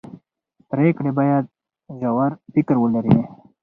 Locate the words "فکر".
2.53-2.75